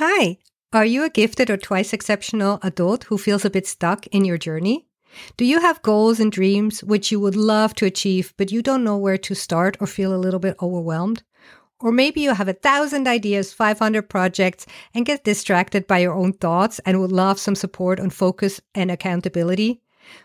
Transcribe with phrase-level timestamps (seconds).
[0.00, 0.38] Hi,
[0.72, 4.38] are you a gifted or twice exceptional adult who feels a bit stuck in your
[4.38, 4.86] journey?
[5.36, 8.84] Do you have goals and dreams which you would love to achieve, but you don't
[8.84, 11.24] know where to start or feel a little bit overwhelmed?
[11.80, 16.32] Or maybe you have a thousand ideas, 500 projects, and get distracted by your own
[16.32, 19.82] thoughts and would love some support on focus and accountability.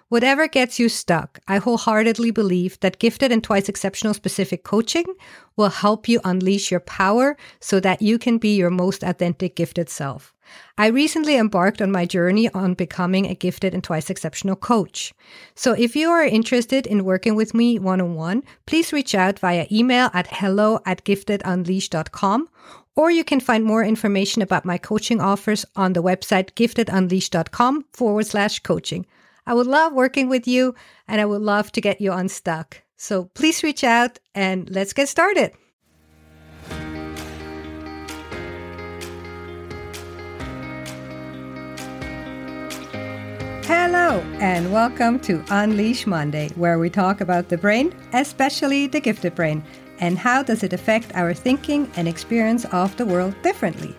[0.10, 5.06] Whatever gets you stuck, I wholeheartedly believe that gifted and twice exceptional specific coaching
[5.56, 9.90] will help you unleash your power so that you can be your most authentic gifted
[9.90, 10.34] self.
[10.78, 15.14] I recently embarked on my journey on becoming a gifted and twice exceptional coach.
[15.56, 19.40] So if you are interested in working with me one on one, please reach out
[19.40, 22.50] via email at hello at giftedunleash.com
[22.96, 28.28] or you can find more information about my coaching offers on the website giftedunleash.com forward
[28.28, 29.06] slash coaching.
[29.46, 30.74] I would love working with you
[31.08, 32.82] and I would love to get you unstuck.
[32.96, 35.52] So please reach out and let's get started.
[43.66, 49.36] Hello, and welcome to Unleash Monday, where we talk about the brain, especially the gifted
[49.36, 49.64] brain,
[50.00, 53.96] and how does it affect our thinking and experience of the world differently.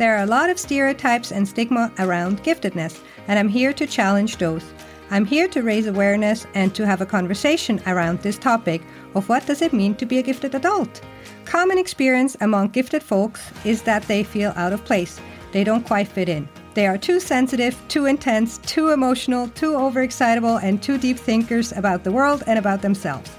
[0.00, 4.38] There are a lot of stereotypes and stigma around giftedness, and I'm here to challenge
[4.38, 4.64] those.
[5.10, 8.80] I'm here to raise awareness and to have a conversation around this topic
[9.14, 11.02] of what does it mean to be a gifted adult.
[11.44, 15.20] Common experience among gifted folks is that they feel out of place.
[15.52, 16.48] They don't quite fit in.
[16.72, 22.04] They are too sensitive, too intense, too emotional, too overexcitable, and too deep thinkers about
[22.04, 23.30] the world and about themselves.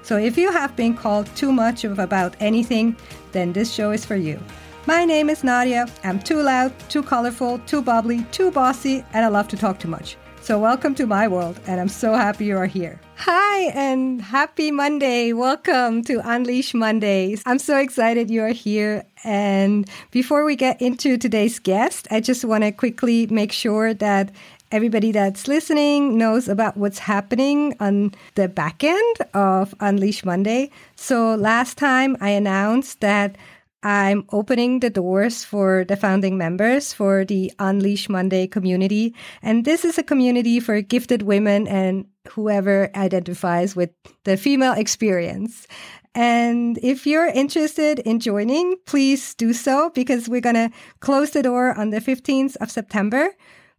[0.00, 2.96] So if you have been called too much of about anything,
[3.32, 4.40] then this show is for you.
[4.88, 5.88] My name is Nadia.
[6.04, 9.88] I'm too loud, too colorful, too bubbly, too bossy, and I love to talk too
[9.88, 10.16] much.
[10.42, 13.00] So, welcome to my world, and I'm so happy you are here.
[13.16, 15.32] Hi, and happy Monday.
[15.32, 17.42] Welcome to Unleash Mondays.
[17.46, 19.04] I'm so excited you are here.
[19.24, 24.30] And before we get into today's guest, I just want to quickly make sure that
[24.70, 30.70] everybody that's listening knows about what's happening on the back end of Unleash Monday.
[30.94, 33.34] So, last time I announced that
[33.82, 39.14] I'm opening the doors for the founding members for the Unleash Monday community.
[39.42, 43.90] And this is a community for gifted women and whoever identifies with
[44.24, 45.66] the female experience.
[46.14, 50.70] And if you're interested in joining, please do so because we're going to
[51.00, 53.28] close the door on the 15th of September.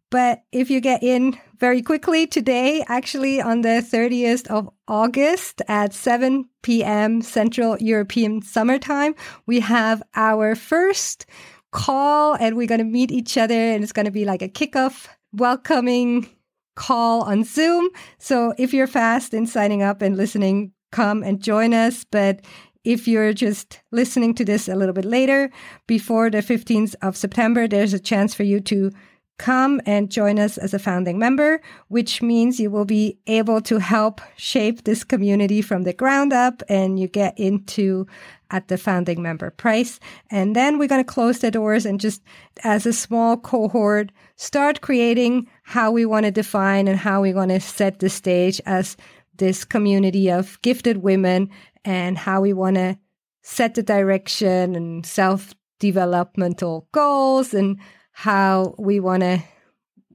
[0.10, 5.94] But if you get in very quickly today, actually on the 30th of August at
[5.94, 7.22] 7 p.m.
[7.22, 9.16] Central European Summertime,
[9.46, 11.26] we have our first
[11.72, 14.48] call and we're going to meet each other and it's going to be like a
[14.48, 16.30] kickoff welcoming
[16.76, 17.90] call on Zoom.
[18.18, 22.06] So if you're fast in signing up and listening, come and join us.
[22.10, 22.46] But
[22.86, 25.50] if you're just listening to this a little bit later,
[25.88, 28.92] before the 15th of September, there's a chance for you to
[29.38, 33.78] come and join us as a founding member, which means you will be able to
[33.78, 38.08] help shape this community from the ground up and you get into
[38.50, 40.00] at the founding member price.
[40.32, 42.24] And then we're going to close the doors and just
[42.64, 47.52] as a small cohort, start creating how we want to define and how we want
[47.52, 48.98] to set the stage as
[49.38, 51.50] this community of gifted women
[51.86, 52.98] and how we want to
[53.44, 57.78] set the direction and self developmental goals and
[58.18, 59.40] how we want to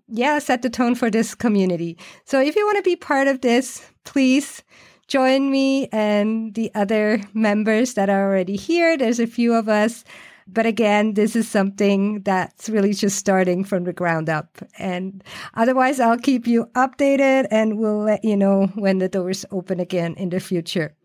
[0.08, 1.96] yeah set the tone for this community.
[2.24, 4.64] So if you want to be part of this please
[5.06, 8.98] join me and the other members that are already here.
[8.98, 10.02] There's a few of us.
[10.48, 14.58] But again this is something that's really just starting from the ground up.
[14.80, 15.22] And
[15.54, 20.14] otherwise i'll keep you updated and we'll let you know when the doors open again
[20.14, 20.96] in the future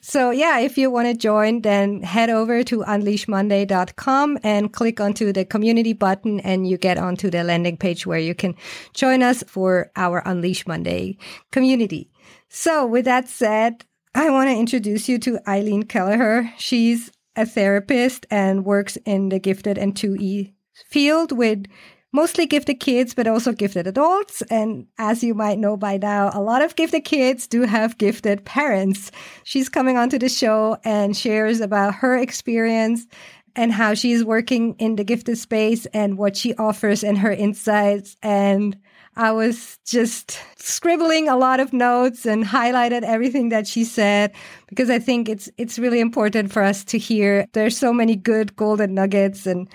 [0.00, 5.32] so yeah, if you want to join, then head over to unleashmonday.com and click onto
[5.32, 8.54] the community button and you get onto the landing page where you can
[8.94, 11.16] join us for our Unleash Monday
[11.50, 12.10] community.
[12.48, 13.84] So with that said,
[14.14, 16.52] I want to introduce you to Eileen Kelleher.
[16.58, 20.52] She's a therapist and works in the gifted and 2E
[20.86, 21.66] field with
[22.12, 24.42] mostly gifted kids, but also gifted adults.
[24.50, 28.44] And as you might know by now, a lot of gifted kids do have gifted
[28.44, 29.10] parents.
[29.44, 33.06] She's coming onto the show and shares about her experience
[33.56, 38.16] and how she's working in the gifted space and what she offers and her insights.
[38.22, 38.76] And
[39.16, 44.32] I was just scribbling a lot of notes and highlighted everything that she said
[44.68, 47.46] because I think it's it's really important for us to hear.
[47.52, 49.68] There's so many good golden nuggets and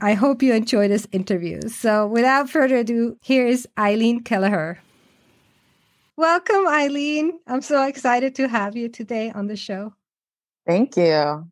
[0.00, 1.60] I hope you enjoy this interview.
[1.68, 4.78] So, without further ado, here is Eileen Kelleher.
[6.16, 7.38] Welcome, Eileen.
[7.46, 9.94] I'm so excited to have you today on the show.
[10.66, 11.46] Thank you.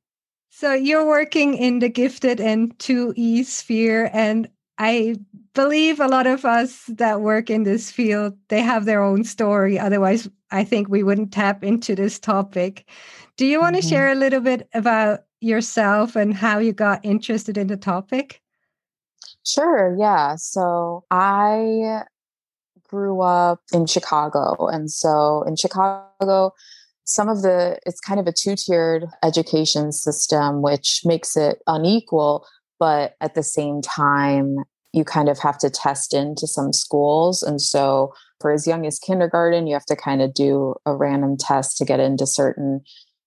[0.56, 4.48] So you're working in the gifted and 2E sphere and
[4.78, 5.16] I
[5.52, 9.78] believe a lot of us that work in this field they have their own story
[9.80, 12.88] otherwise I think we wouldn't tap into this topic.
[13.36, 13.88] Do you want to mm-hmm.
[13.88, 18.40] share a little bit about yourself and how you got interested in the topic?
[19.44, 20.36] Sure, yeah.
[20.36, 22.02] So I
[22.88, 24.68] grew up in Chicago.
[24.68, 26.52] And so in Chicago,
[27.04, 32.46] some of the, it's kind of a two tiered education system, which makes it unequal.
[32.78, 34.56] But at the same time,
[34.92, 37.42] you kind of have to test into some schools.
[37.42, 41.36] And so for as young as kindergarten, you have to kind of do a random
[41.36, 42.80] test to get into certain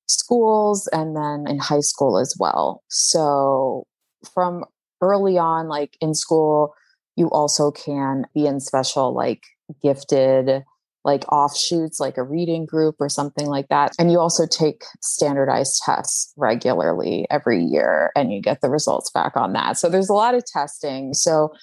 [0.08, 2.84] schools and then in high school as well.
[2.90, 3.86] So
[4.34, 4.66] from
[5.02, 6.74] early on, like in school,
[7.16, 9.44] you also can be in special like
[9.84, 10.64] gifted
[11.08, 13.94] like offshoots like a reading group or something like that.
[13.98, 19.38] And you also take standardized tests regularly every year and you get the results back
[19.38, 19.78] on that.
[19.78, 21.14] So there's a lot of testing.
[21.14, 21.54] So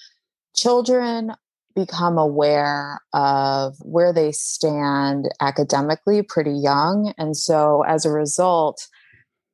[0.55, 1.31] children
[1.75, 8.87] become aware of where they stand academically pretty young and so as a result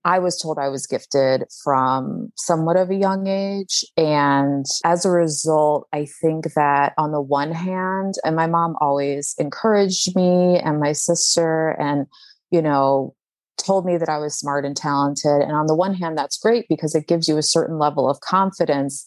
[0.04, 3.86] I was told I was gifted from somewhat of a young age.
[3.98, 9.36] And as a result, I think that on the one hand, and my mom always
[9.38, 12.08] encouraged me and my sister, and,
[12.50, 13.14] you know,
[13.58, 15.42] told me that I was smart and talented.
[15.42, 18.20] And on the one hand, that's great because it gives you a certain level of
[18.22, 19.06] confidence.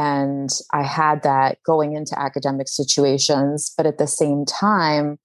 [0.00, 3.72] And I had that going into academic situations.
[3.76, 5.18] But at the same time,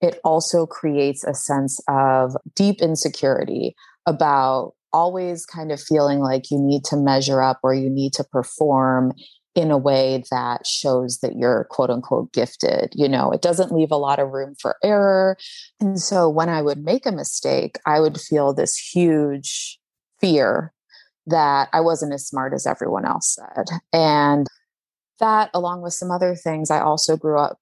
[0.00, 3.76] it also creates a sense of deep insecurity
[4.06, 8.24] about always kind of feeling like you need to measure up or you need to
[8.24, 9.12] perform
[9.54, 12.92] in a way that shows that you're quote unquote gifted.
[12.94, 15.36] You know, it doesn't leave a lot of room for error.
[15.80, 19.78] And so when I would make a mistake, I would feel this huge
[20.20, 20.72] fear
[21.28, 23.66] that I wasn't as smart as everyone else said.
[23.92, 24.46] And
[25.20, 27.58] that, along with some other things, I also grew up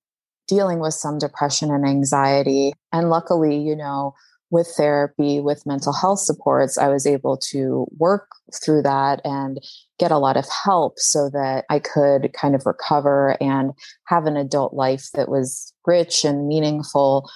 [0.49, 2.73] dealing with some depression and anxiety.
[2.93, 4.15] And luckily, you know,
[4.51, 8.29] with therapy, with mental health supports, I was able to work
[8.63, 9.59] through that and
[9.99, 13.73] get a lot of help so that I could kind of recover and
[14.07, 17.29] have an adult life that was rich and meaningful.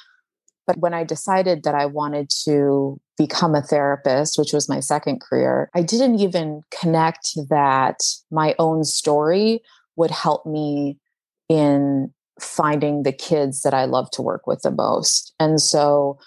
[0.66, 5.20] But when I decided that I wanted to become a therapist, which was my second
[5.20, 7.98] career, I didn't even connect that
[8.30, 9.60] my own story
[9.96, 10.98] would help me
[11.50, 15.34] in finding the kids that I love to work with the most.
[15.38, 16.18] And so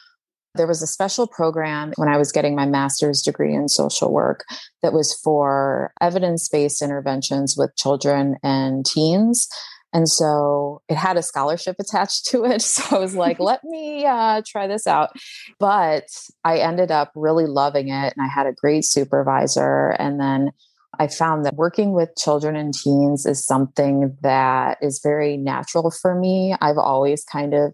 [0.53, 4.45] there was a special program when I was getting my master's degree in social work
[4.83, 9.47] that was for evidence based interventions with children and teens.
[9.93, 12.61] And so it had a scholarship attached to it.
[12.61, 15.11] So I was like, let me uh, try this out.
[15.59, 16.07] But
[16.43, 18.13] I ended up really loving it.
[18.15, 19.89] And I had a great supervisor.
[19.99, 20.51] And then
[20.99, 26.15] I found that working with children and teens is something that is very natural for
[26.15, 26.55] me.
[26.61, 27.73] I've always kind of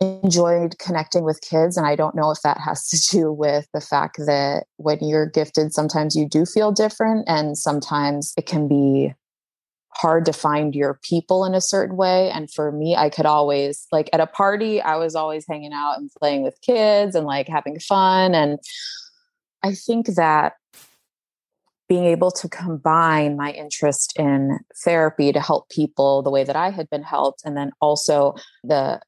[0.00, 1.76] enjoyed connecting with kids.
[1.76, 5.26] And I don't know if that has to do with the fact that when you're
[5.26, 9.14] gifted, sometimes you do feel different, and sometimes it can be
[9.94, 12.30] hard to find your people in a certain way.
[12.30, 15.98] And for me, I could always, like at a party, I was always hanging out
[15.98, 18.34] and playing with kids and like having fun.
[18.34, 18.58] And
[19.62, 20.54] I think that
[21.88, 26.70] being able to combine my interest in therapy to help people the way that I
[26.70, 28.34] had been helped, and then also
[28.64, 28.98] the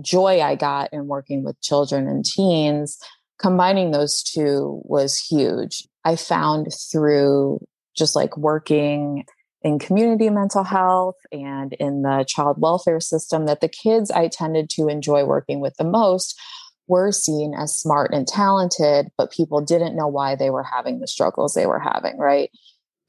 [0.00, 2.98] joy I got in working with children and teens,
[3.38, 5.86] combining those two was huge.
[6.06, 7.60] I found through
[7.94, 9.26] just like working
[9.64, 14.70] in community mental health and in the child welfare system that the kids I tended
[14.70, 16.38] to enjoy working with the most
[16.88, 21.06] were seen as smart and talented, but people didn't know why they were having the
[21.06, 22.50] struggles they were having, right?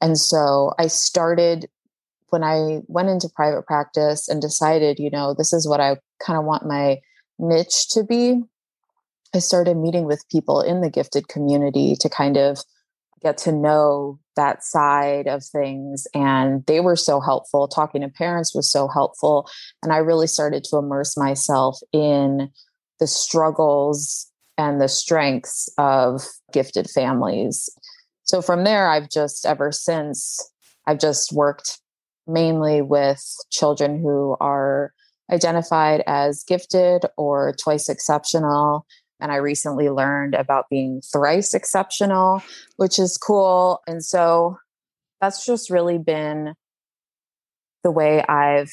[0.00, 1.68] And so I started
[2.28, 6.38] when I went into private practice and decided, you know, this is what I kind
[6.38, 7.00] of want my
[7.38, 8.42] niche to be,
[9.34, 12.58] I started meeting with people in the gifted community to kind of
[13.22, 16.06] get to know that side of things.
[16.14, 17.68] And they were so helpful.
[17.68, 19.48] Talking to parents was so helpful.
[19.82, 22.50] And I really started to immerse myself in
[23.00, 26.22] the struggles and the strengths of
[26.52, 27.68] gifted families.
[28.22, 30.40] So from there, I've just ever since,
[30.86, 31.80] I've just worked
[32.26, 34.92] mainly with children who are
[35.30, 38.86] identified as gifted or twice exceptional.
[39.20, 42.42] And I recently learned about being thrice exceptional,
[42.76, 43.80] which is cool.
[43.86, 44.58] And so
[45.20, 46.54] that's just really been
[47.82, 48.72] the way I've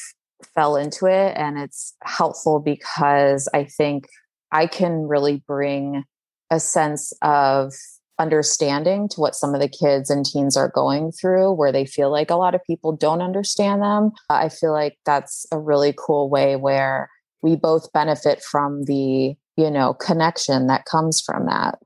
[0.55, 1.33] fell into it.
[1.37, 4.07] And it's helpful because I think
[4.51, 6.03] I can really bring
[6.49, 7.73] a sense of
[8.19, 12.11] understanding to what some of the kids and teens are going through where they feel
[12.11, 16.29] like a lot of people don't understand them i feel like that's a really cool
[16.29, 17.09] way where
[17.41, 21.79] we both benefit from the you know connection that comes from that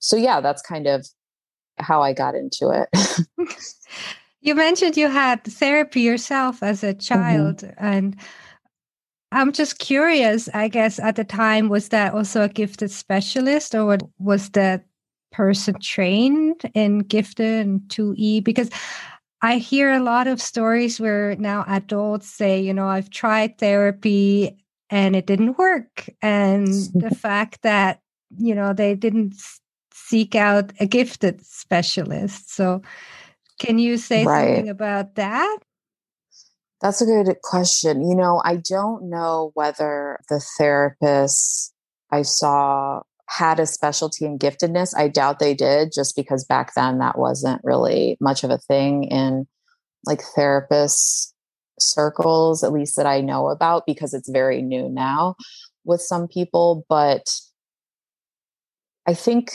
[0.00, 1.06] so yeah that's kind of
[1.78, 2.88] how i got into it
[4.40, 6.98] you mentioned you had therapy yourself as a mm-hmm.
[6.98, 7.84] child mm-hmm.
[7.84, 8.16] and
[9.30, 13.98] i'm just curious i guess at the time was that also a gifted specialist or
[14.18, 14.84] was that
[15.32, 18.44] person trained in gifted and 2E?
[18.44, 18.70] Because
[19.40, 24.61] I hear a lot of stories where now adults say, you know, I've tried therapy
[24.92, 26.08] and it didn't work.
[26.20, 28.00] And the fact that,
[28.36, 29.34] you know, they didn't
[29.92, 32.54] seek out a gifted specialist.
[32.54, 32.82] So,
[33.58, 34.56] can you say right.
[34.56, 35.58] something about that?
[36.82, 38.08] That's a good question.
[38.08, 41.70] You know, I don't know whether the therapists
[42.10, 44.94] I saw had a specialty in giftedness.
[44.96, 49.04] I doubt they did just because back then that wasn't really much of a thing
[49.04, 49.46] in
[50.04, 51.31] like therapist
[51.78, 55.34] circles, at least that I know about, because it's very new now
[55.84, 56.84] with some people.
[56.88, 57.26] But
[59.06, 59.52] I think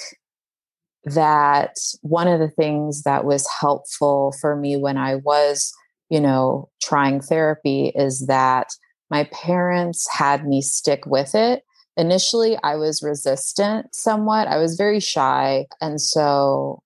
[1.06, 5.74] that one of the things that was helpful for me when I was,
[6.10, 8.68] you know, trying therapy is that
[9.10, 11.64] my parents had me stick with it
[11.98, 14.48] initially I was resistant somewhat.
[14.48, 15.66] I was very shy.
[15.82, 16.82] And so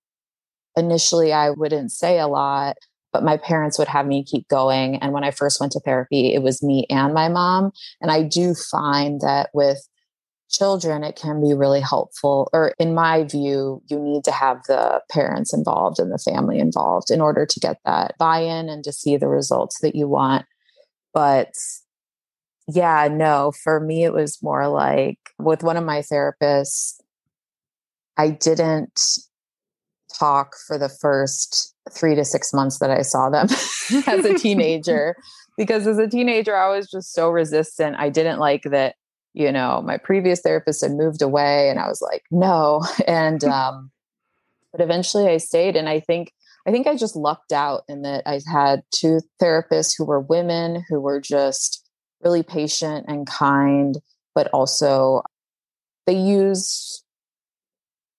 [0.75, 2.77] initially I wouldn't say a lot,
[3.11, 4.95] but my parents would have me keep going.
[4.97, 7.71] And when I first went to therapy, it was me and my mom.
[7.99, 9.87] And I do find that with
[10.49, 12.49] children, it can be really helpful.
[12.53, 17.09] Or, in my view, you need to have the parents involved and the family involved
[17.09, 20.45] in order to get that buy in and to see the results that you want.
[21.13, 21.53] But
[22.67, 26.95] yeah, no, for me, it was more like with one of my therapists,
[28.17, 28.99] I didn't
[30.19, 33.47] talk for the first three to six months that I saw them
[34.07, 35.15] as a teenager.
[35.57, 37.95] because as a teenager, I was just so resistant.
[37.97, 38.95] I didn't like that,
[39.33, 42.83] you know, my previous therapist had moved away and I was like, no.
[43.07, 43.91] And, um,
[44.71, 45.75] but eventually I stayed.
[45.75, 46.31] And I think,
[46.67, 50.83] I think I just lucked out in that I had two therapists who were women
[50.87, 51.87] who were just
[52.23, 53.97] really patient and kind,
[54.35, 55.23] but also
[56.05, 57.03] they used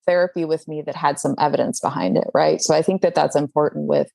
[0.06, 2.60] therapy with me that had some evidence behind it, right?
[2.60, 4.10] So I think that that's important with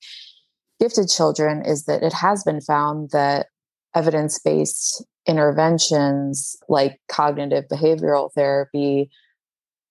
[0.79, 3.47] gifted children is that it has been found that
[3.95, 9.09] evidence based interventions like cognitive behavioral therapy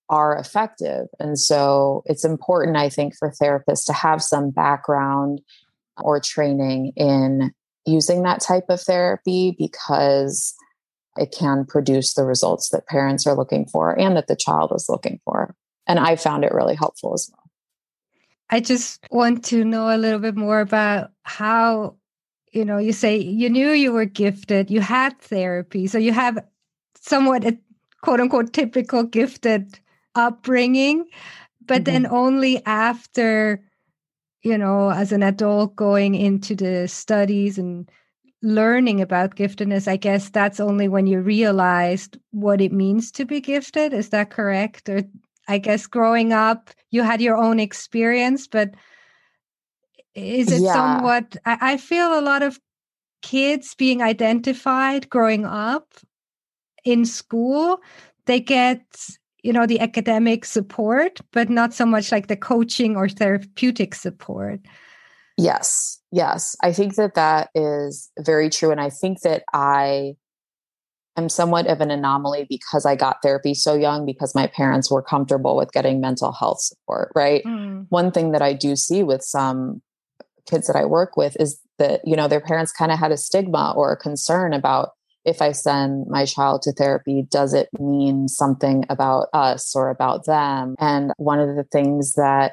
[0.09, 1.07] are effective.
[1.19, 5.41] And so it's important, I think, for therapists to have some background
[5.99, 7.53] or training in
[7.87, 10.55] using that type of therapy because
[11.17, 14.87] it can produce the results that parents are looking for and that the child is
[14.89, 15.55] looking for.
[15.87, 17.51] And I found it really helpful as well.
[18.51, 21.97] I just want to know a little bit more about how,
[22.53, 26.39] you know, you say you knew you were gifted, you had therapy, so you have
[27.01, 27.59] somewhat a
[28.03, 29.79] quote unquote typical gifted
[30.15, 31.07] upbringing,
[31.65, 31.93] but mm-hmm.
[31.93, 33.63] then only after
[34.47, 37.91] you know, as an adult going into the studies and
[38.43, 43.41] learning about giftedness, I guess that's only when you realized what it means to be
[43.41, 43.93] gifted.
[43.93, 44.89] Is that correct?
[44.89, 45.03] Or
[45.49, 48.75] I guess growing up, you had your own experience, but
[50.15, 50.73] is it yeah.
[50.73, 51.37] somewhat?
[51.45, 52.59] I, I feel a lot of
[53.23, 55.95] kids being identified growing up
[56.85, 57.81] in school,
[58.27, 58.83] they get
[59.47, 64.59] you know the academic support but not so much like the coaching or therapeutic support
[65.37, 70.17] yes yes i think that that is very true and i think that i
[71.17, 75.03] am somewhat of an anomaly because i got therapy so young because my parents were
[75.03, 77.87] comfortable with getting mental health support right mm.
[77.89, 79.81] one thing that i do see with some
[80.47, 83.17] kids that i work with is that you know their parents kind of had a
[83.17, 84.91] stigma or a concern about
[85.27, 90.25] if I send my child to therapy, does it mean something about us or about
[90.25, 90.77] them?
[90.79, 92.53] And one of the things that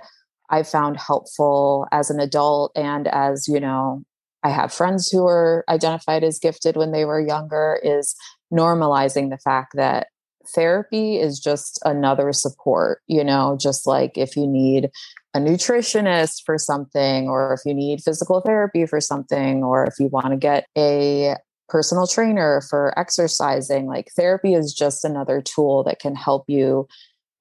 [0.50, 4.04] I found helpful as an adult and as, you know,
[4.42, 8.16] I have friends who are identified as gifted when they were younger is
[8.54, 10.08] normalizing the fact that
[10.54, 14.90] therapy is just another support, you know, just like if you need
[15.34, 20.08] a nutritionist for something, or if you need physical therapy for something, or if you
[20.08, 21.36] want to get a
[21.70, 23.88] personal trainer for exercising.
[23.88, 26.88] Like therapy is just another tool that can help you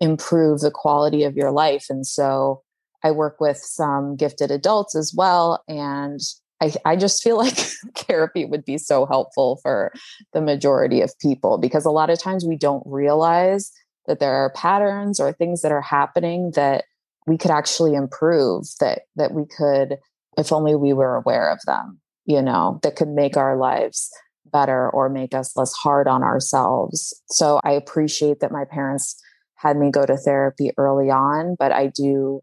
[0.00, 1.86] improve the quality of your life.
[1.90, 2.62] And so
[3.04, 5.62] I work with some gifted adults as well.
[5.68, 6.20] And
[6.62, 7.56] I, I just feel like
[7.96, 9.92] therapy would be so helpful for
[10.32, 13.72] the majority of people because a lot of times we don't realize
[14.06, 16.84] that there are patterns or things that are happening that
[17.26, 19.98] we could actually improve that that we could
[20.38, 24.10] if only we were aware of them you know that could make our lives
[24.52, 27.20] better or make us less hard on ourselves.
[27.26, 29.20] So i appreciate that my parents
[29.56, 32.40] had me go to therapy early on but i do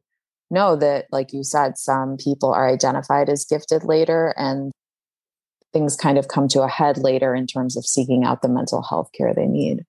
[0.51, 4.71] know that like you said some people are identified as gifted later and
[5.71, 8.81] things kind of come to a head later in terms of seeking out the mental
[8.81, 9.85] health care they need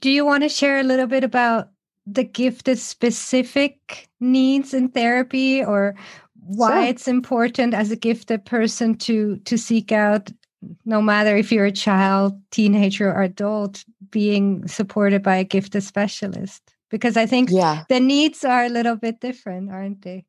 [0.00, 1.70] do you want to share a little bit about
[2.06, 5.94] the gifted specific needs in therapy or
[6.34, 6.90] why sure.
[6.90, 10.30] it's important as a gifted person to to seek out
[10.84, 16.75] no matter if you're a child teenager or adult being supported by a gifted specialist
[16.90, 17.84] because i think yeah.
[17.88, 20.24] the needs are a little bit different aren't they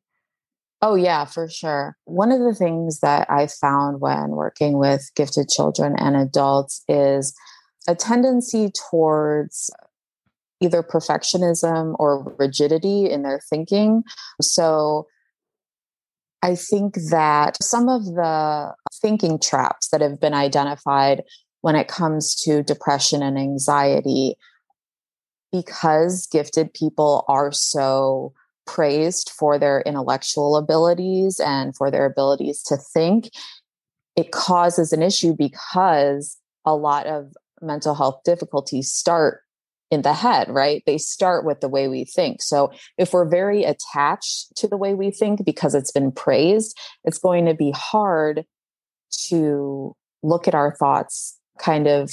[0.82, 5.48] oh yeah for sure one of the things that i found when working with gifted
[5.48, 7.34] children and adults is
[7.86, 9.70] a tendency towards
[10.60, 14.02] either perfectionism or rigidity in their thinking.
[14.40, 15.06] So
[16.42, 21.22] I think that some of the thinking traps that have been identified
[21.62, 24.36] when it comes to depression and anxiety,
[25.52, 28.32] because gifted people are so
[28.66, 33.30] praised for their intellectual abilities and for their abilities to think,
[34.16, 39.40] it causes an issue because a lot of mental health difficulties start
[39.90, 40.82] in the head, right?
[40.86, 42.42] They start with the way we think.
[42.42, 47.18] So if we're very attached to the way we think because it's been praised, it's
[47.18, 48.44] going to be hard
[49.28, 52.10] to look at our thoughts kind of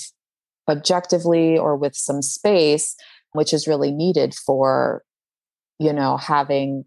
[0.70, 2.96] objectively or with some space,
[3.36, 5.04] which is really needed for,
[5.80, 6.84] you know, having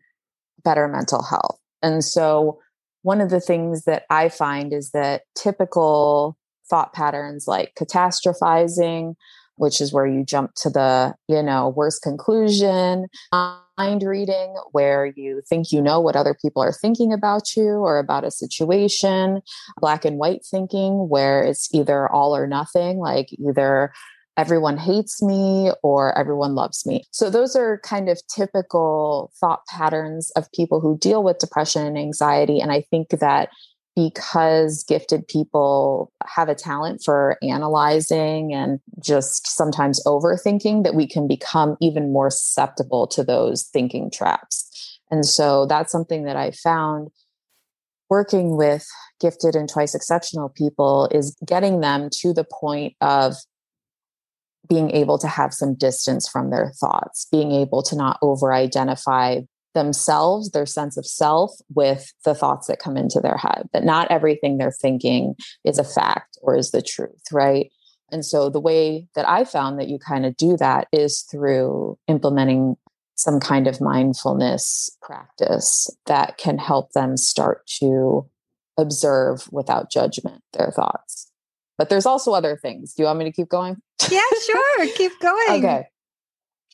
[0.65, 1.59] better mental health.
[1.83, 2.59] And so
[3.03, 6.37] one of the things that I find is that typical
[6.69, 9.15] thought patterns like catastrophizing,
[9.57, 15.43] which is where you jump to the, you know, worst conclusion, mind reading, where you
[15.49, 19.41] think you know what other people are thinking about you or about a situation,
[19.81, 23.93] black and white thinking, where it's either all or nothing, like either
[24.39, 27.05] everyone hates me or everyone loves me.
[27.11, 31.99] So, those are kind of typical thought patterns of people who deal with depression and
[31.99, 32.61] anxiety.
[32.61, 33.51] And I think that
[33.97, 41.27] because gifted people have a talent for analyzing and just sometimes overthinking that we can
[41.27, 45.01] become even more susceptible to those thinking traps.
[45.11, 47.09] And so that's something that I found
[48.09, 48.87] working with
[49.21, 53.35] gifted and twice exceptional people is getting them to the point of
[54.69, 59.41] being able to have some distance from their thoughts, being able to not over identify
[59.75, 64.11] themselves, their sense of self, with the thoughts that come into their head, that not
[64.11, 67.71] everything they're thinking is a fact or is the truth, right?
[68.11, 71.99] And so the way that I found that you kind of do that is through
[72.09, 72.77] implementing
[73.15, 78.27] some kind of mindfulness practice that can help them start to
[78.79, 81.31] observe without judgment their thoughts.
[81.79, 82.93] But there's also other things.
[82.93, 83.77] Do you want me to keep going?
[84.11, 84.87] Yeah, sure.
[84.97, 85.65] keep going.
[85.65, 85.87] Okay.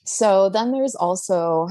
[0.04, 1.68] So then there's also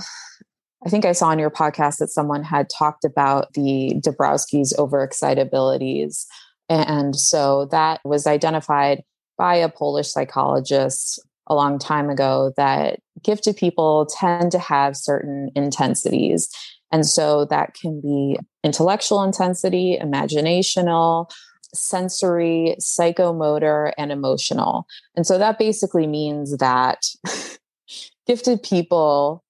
[0.85, 6.25] I think I saw on your podcast that someone had talked about the Dabrowski's overexcitabilities.
[6.69, 9.03] And so that was identified
[9.37, 15.49] by a Polish psychologist a long time ago that gifted people tend to have certain
[15.55, 16.49] intensities.
[16.91, 21.29] And so that can be intellectual intensity, imaginational,
[21.73, 24.85] sensory, psychomotor, and emotional.
[25.15, 27.05] And so that basically means that
[28.27, 29.43] gifted people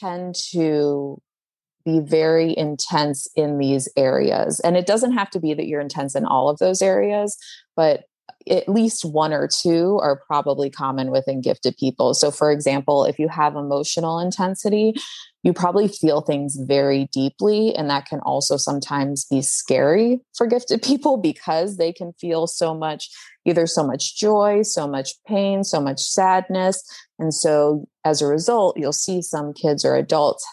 [0.00, 1.20] tend to
[1.84, 4.60] be very intense in these areas.
[4.60, 7.38] And it doesn't have to be that you're intense in all of those areas,
[7.76, 8.04] but
[8.48, 12.14] at least one or two are probably common within gifted people.
[12.14, 14.94] So, for example, if you have emotional intensity,
[15.46, 17.72] you probably feel things very deeply.
[17.72, 22.74] And that can also sometimes be scary for gifted people because they can feel so
[22.74, 23.08] much,
[23.44, 26.82] either so much joy, so much pain, so much sadness.
[27.20, 30.44] And so as a result, you'll see some kids or adults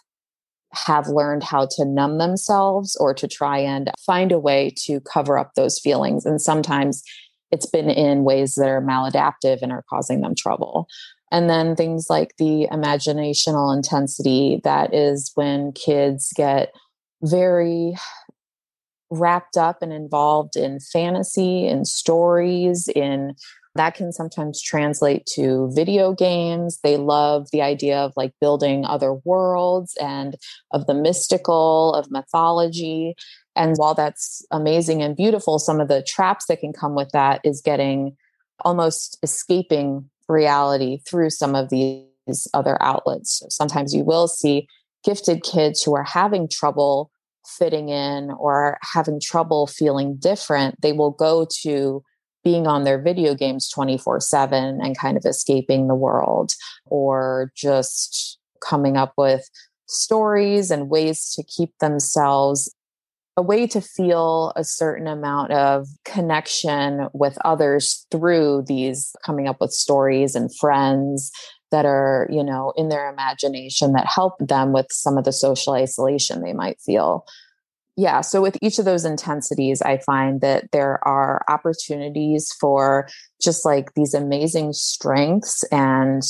[0.73, 5.39] have learned how to numb themselves or to try and find a way to cover
[5.39, 6.23] up those feelings.
[6.23, 7.01] And sometimes
[7.51, 10.87] it's been in ways that are maladaptive and are causing them trouble.
[11.33, 16.71] And then things like the imaginational intensity that is when kids get
[17.23, 17.95] very
[19.09, 23.33] wrapped up and involved in fantasy, in stories, in
[23.73, 26.79] that can sometimes translate to video games.
[26.83, 30.35] They love the idea of like building other worlds and
[30.69, 33.15] of the mystical, of mythology.
[33.55, 37.41] And while that's amazing and beautiful, some of the traps that can come with that
[37.43, 38.15] is getting
[38.63, 43.39] almost escaping reality through some of these other outlets.
[43.39, 44.67] So sometimes you will see
[45.03, 47.11] gifted kids who are having trouble
[47.45, 52.03] fitting in or having trouble feeling different, they will go to
[52.43, 56.53] being on their video games 24 7 and kind of escaping the world
[56.85, 59.49] or just coming up with
[59.87, 62.73] stories and ways to keep themselves
[63.35, 69.59] a way to feel a certain amount of connection with others through these coming up
[69.59, 71.31] with stories and friends
[71.71, 75.73] that are, you know, in their imagination that help them with some of the social
[75.73, 77.25] isolation they might feel.
[77.97, 83.07] Yeah, so with each of those intensities, I find that there are opportunities for
[83.41, 86.21] just like these amazing strengths and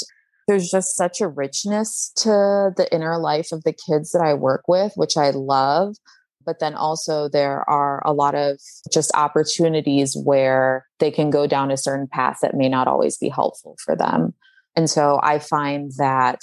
[0.47, 4.63] there's just such a richness to the inner life of the kids that I work
[4.67, 5.95] with, which I love
[6.45, 8.59] but then also there are a lot of
[8.91, 13.29] just opportunities where they can go down a certain path that may not always be
[13.29, 14.33] helpful for them.
[14.75, 16.39] And so I find that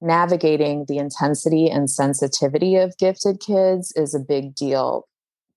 [0.00, 5.06] navigating the intensity and sensitivity of gifted kids is a big deal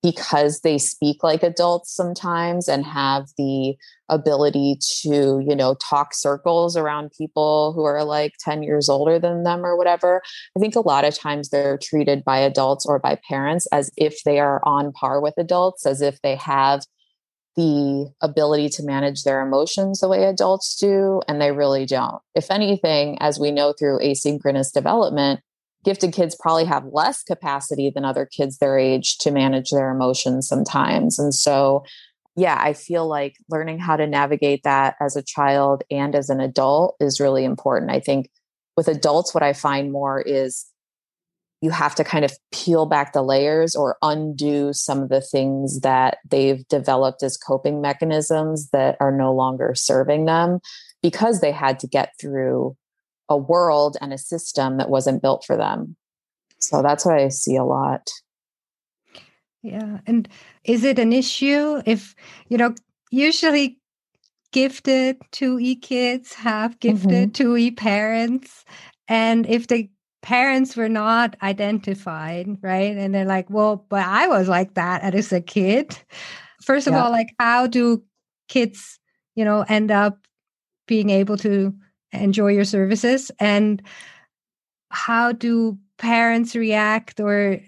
[0.02, 3.74] because they speak like adults sometimes and have the
[4.08, 9.42] ability to you know talk circles around people who are like 10 years older than
[9.42, 10.22] them or whatever
[10.56, 14.22] i think a lot of times they're treated by adults or by parents as if
[14.24, 16.82] they are on par with adults as if they have
[17.56, 22.22] the ability to manage their emotions the way adults do and they really don't.
[22.36, 25.40] If anything as we know through asynchronous development
[25.84, 30.48] gifted kids probably have less capacity than other kids their age to manage their emotions
[30.48, 31.18] sometimes.
[31.18, 31.84] And so,
[32.36, 36.40] yeah, I feel like learning how to navigate that as a child and as an
[36.40, 37.90] adult is really important.
[37.90, 38.28] I think
[38.76, 40.66] with adults, what I find more is
[41.60, 45.80] you have to kind of peel back the layers or undo some of the things
[45.80, 50.60] that they've developed as coping mechanisms that are no longer serving them
[51.02, 52.76] because they had to get through
[53.28, 55.96] a world and a system that wasn't built for them.
[56.58, 58.08] So that's what I see a lot.
[59.62, 59.98] Yeah.
[60.06, 60.28] And
[60.64, 62.14] is it an issue if,
[62.48, 62.74] you know,
[63.10, 63.78] usually
[64.52, 67.52] gifted 2E kids have gifted mm-hmm.
[67.52, 68.64] 2E parents.
[69.06, 69.90] And if the
[70.22, 72.96] parents were not identified, right?
[72.96, 75.96] And they're like, well, but I was like that as a kid.
[76.62, 77.04] First of yeah.
[77.04, 78.02] all, like, how do
[78.48, 78.98] kids,
[79.34, 80.18] you know, end up
[80.86, 81.74] being able to
[82.12, 83.82] enjoy your services and
[84.90, 87.60] how do parents react or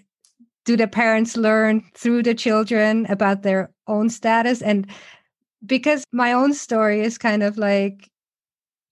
[0.65, 4.87] do the parents learn through the children about their own status and
[5.65, 8.09] because my own story is kind of like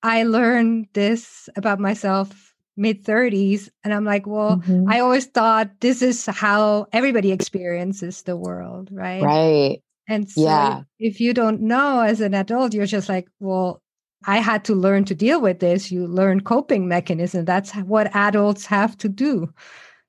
[0.04, 4.90] i learned this about myself mid 30s and i'm like well mm-hmm.
[4.90, 10.82] i always thought this is how everybody experiences the world right right and so yeah.
[10.98, 13.82] if you don't know as an adult you're just like well
[14.26, 15.92] I had to learn to deal with this.
[15.92, 17.46] You learn coping mechanism.
[17.46, 19.54] That's what adults have to do.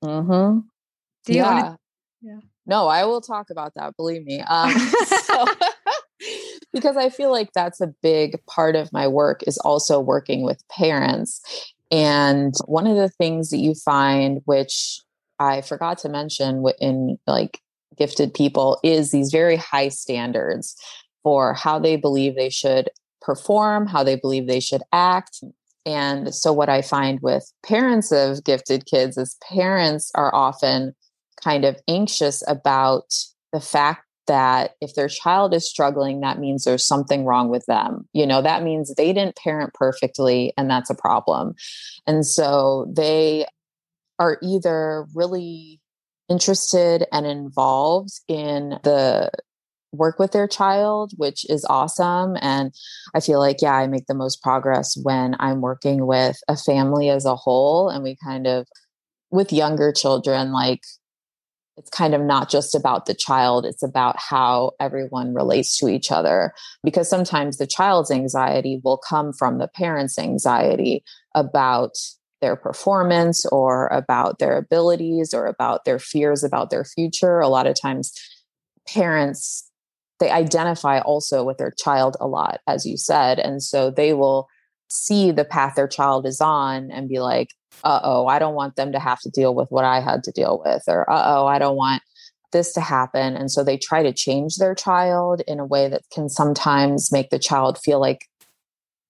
[0.03, 0.59] Mm-hmm.
[1.25, 1.61] do yeah.
[1.61, 1.77] Wanna,
[2.21, 2.39] yeah.
[2.65, 3.95] No, I will talk about that.
[3.95, 4.43] Believe me.
[4.47, 5.45] Um, so,
[6.73, 10.67] because I feel like that's a big part of my work is also working with
[10.69, 11.41] parents.
[11.89, 15.01] And one of the things that you find, which
[15.39, 17.59] I forgot to mention in like
[17.97, 20.75] gifted people, is these very high standards
[21.23, 22.89] for how they believe they should
[23.21, 25.43] perform, how they believe they should act.
[25.85, 30.93] And so, what I find with parents of gifted kids is parents are often
[31.43, 33.13] kind of anxious about
[33.51, 38.07] the fact that if their child is struggling, that means there's something wrong with them.
[38.13, 41.55] You know, that means they didn't parent perfectly, and that's a problem.
[42.05, 43.45] And so, they
[44.19, 45.79] are either really
[46.29, 49.31] interested and involved in the
[49.91, 52.37] work with their child, which is awesome.
[52.41, 52.73] And
[53.13, 57.09] I feel like, yeah, I make the most progress when I'm working with a family
[57.09, 57.89] as a whole.
[57.89, 58.67] And we kind of,
[59.31, 60.81] with younger children, like
[61.77, 66.11] it's kind of not just about the child, it's about how everyone relates to each
[66.11, 66.53] other.
[66.83, 71.97] Because sometimes the child's anxiety will come from the parent's anxiety about
[72.41, 77.39] their performance or about their abilities or about their fears about their future.
[77.39, 78.11] A lot of times,
[78.87, 79.70] parents
[80.21, 83.39] they identify also with their child a lot, as you said.
[83.39, 84.47] And so they will
[84.87, 87.49] see the path their child is on and be like,
[87.83, 90.31] uh oh, I don't want them to have to deal with what I had to
[90.31, 92.01] deal with, or uh oh, I don't want
[92.51, 93.35] this to happen.
[93.35, 97.29] And so they try to change their child in a way that can sometimes make
[97.29, 98.27] the child feel like,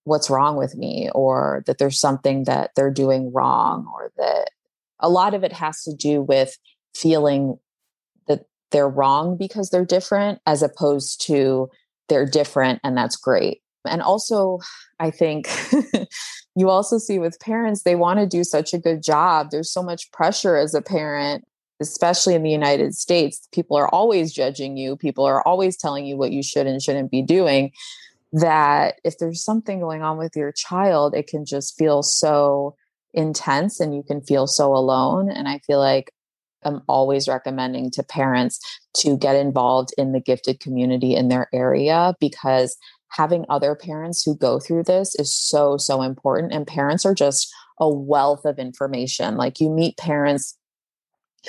[0.04, 4.50] what's wrong with me, or that there's something that they're doing wrong, or that
[5.00, 6.58] a lot of it has to do with
[6.96, 7.60] feeling
[8.72, 11.70] they're wrong because they're different as opposed to
[12.10, 14.60] they're different and that's great And also,
[15.00, 15.50] I think
[16.56, 19.48] you also see with parents, they want to do such a good job.
[19.50, 21.46] There's so much pressure as a parent,
[21.80, 23.48] especially in the United States.
[23.52, 27.12] People are always judging you, people are always telling you what you should and shouldn't
[27.12, 27.72] be doing.
[28.34, 32.76] That if there's something going on with your child, it can just feel so
[33.14, 35.30] intense and you can feel so alone.
[35.30, 36.14] And I feel like
[36.64, 38.60] I'm always recommending to parents
[38.98, 42.78] to get involved in the gifted community in their area because
[43.10, 46.54] having other parents who go through this is so, so important.
[46.54, 49.36] And parents are just a wealth of information.
[49.36, 50.58] Like you meet parents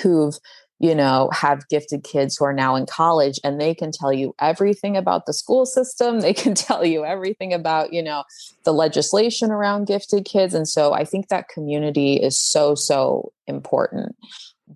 [0.01, 0.37] who've
[0.83, 4.35] you know, have gifted kids who are now in college and they can tell you
[4.39, 6.19] everything about the school system.
[6.23, 8.23] They can tell you everything about, you know,
[8.65, 10.53] the legislation around gifted kids.
[10.53, 14.17] And so I think that community is so, so important.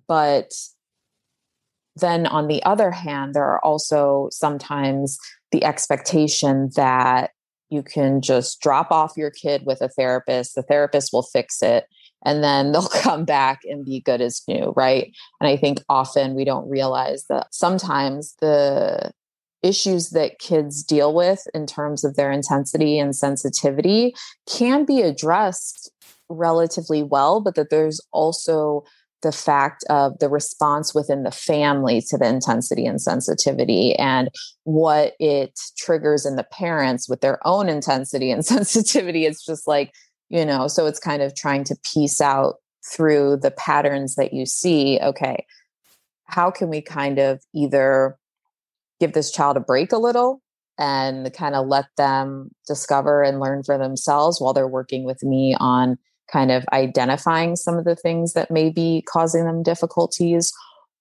[0.06, 0.52] But
[1.96, 5.18] then on the other hand, there are also sometimes
[5.50, 7.30] the expectation that
[7.70, 11.86] you can just drop off your kid with a therapist, the therapist will fix it,
[12.24, 15.12] and then they'll come back and be good as new, right?
[15.40, 19.12] And I think often we don't realize that sometimes the
[19.62, 24.14] issues that kids deal with in terms of their intensity and sensitivity
[24.46, 25.90] can be addressed
[26.28, 28.84] relatively well, but that there's also
[29.22, 34.28] the fact of the response within the family to the intensity and sensitivity and
[34.64, 39.26] what it triggers in the parents with their own intensity and sensitivity.
[39.26, 39.92] It's just like
[40.28, 42.56] you know so it's kind of trying to piece out
[42.92, 45.44] through the patterns that you see okay
[46.24, 48.16] how can we kind of either
[49.00, 50.42] give this child a break a little
[50.78, 55.56] and kind of let them discover and learn for themselves while they're working with me
[55.58, 55.98] on
[56.32, 60.52] kind of identifying some of the things that may be causing them difficulties?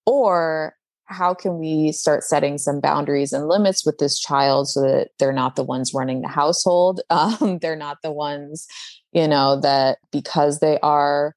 [0.06, 0.74] Or
[1.06, 5.32] how can we start setting some boundaries and limits with this child so that they're
[5.32, 7.02] not the ones running the household?
[7.10, 8.68] Um, they're not the ones,
[9.12, 11.36] you know, that because they are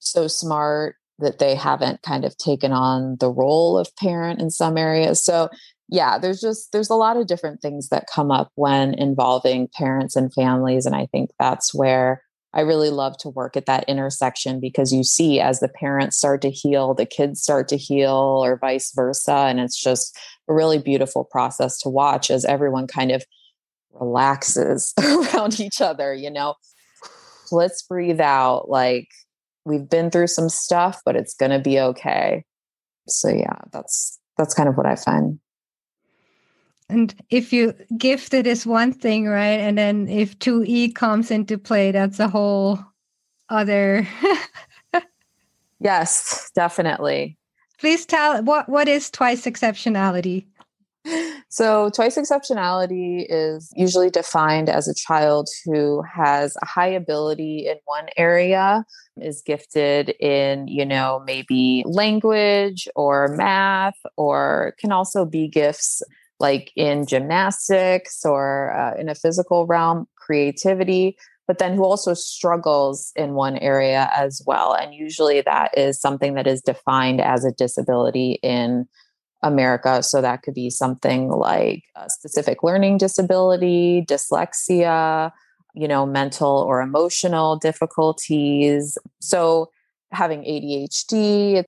[0.00, 4.76] so smart that they haven't kind of taken on the role of parent in some
[4.76, 5.22] areas.
[5.22, 5.48] So
[5.88, 10.16] yeah, there's just there's a lot of different things that come up when involving parents
[10.16, 12.22] and families and I think that's where
[12.54, 16.40] I really love to work at that intersection because you see as the parents start
[16.42, 19.32] to heal, the kids start to heal, or vice versa.
[19.32, 23.22] And it's just a really beautiful process to watch as everyone kind of
[23.92, 26.54] relaxes around each other, you know.
[27.52, 28.70] Let's breathe out.
[28.70, 29.08] Like
[29.64, 32.44] we've been through some stuff, but it's going to be okay.
[33.08, 35.38] So yeah, that's that's kind of what I find.
[36.90, 39.60] And if you gifted is one thing, right?
[39.60, 42.78] And then if 2E comes into play, that's a whole
[43.50, 44.08] other.
[45.80, 47.36] yes, definitely.
[47.78, 50.46] Please tell what what is twice exceptionality?
[51.48, 57.76] So, twice exceptionality is usually defined as a child who has a high ability in
[57.86, 58.84] one area,
[59.16, 66.02] is gifted in, you know, maybe language or math, or can also be gifts
[66.40, 73.12] like in gymnastics or uh, in a physical realm, creativity, but then who also struggles
[73.16, 74.74] in one area as well.
[74.74, 78.86] And usually that is something that is defined as a disability in
[79.42, 80.02] America.
[80.02, 85.32] So that could be something like a specific learning disability, dyslexia,
[85.74, 88.98] you know, mental or emotional difficulties.
[89.20, 89.70] So
[90.12, 91.64] having ADHD,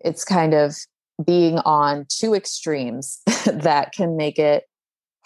[0.00, 0.76] it's kind of
[1.24, 4.64] being on two extremes that can make it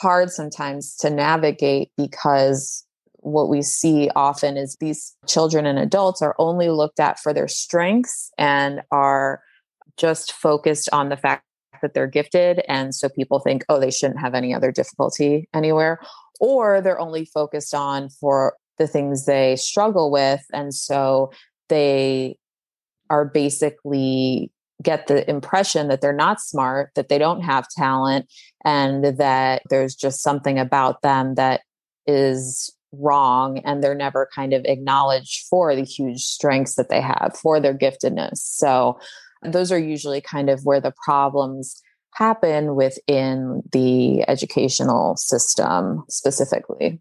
[0.00, 2.84] hard sometimes to navigate because
[3.22, 7.46] what we see often is these children and adults are only looked at for their
[7.46, 9.40] strengths and are
[9.96, 11.44] just focused on the fact
[11.82, 12.62] that they're gifted.
[12.68, 16.00] And so people think, oh, they shouldn't have any other difficulty anywhere.
[16.40, 20.40] Or they're only focused on for the things they struggle with.
[20.52, 21.32] And so
[21.68, 22.38] they
[23.10, 24.50] are basically
[24.82, 28.26] get the impression that they're not smart, that they don't have talent,
[28.64, 31.62] and that there's just something about them that
[32.06, 37.36] is wrong and they're never kind of acknowledged for the huge strengths that they have
[37.40, 38.36] for their giftedness.
[38.36, 38.98] So
[39.42, 41.80] those are usually kind of where the problems
[42.14, 47.00] happen within the educational system specifically.